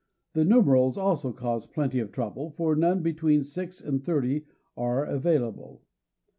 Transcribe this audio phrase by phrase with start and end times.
[0.33, 5.83] The numerals also cause plenty of trouble, for none between six and thirty are available.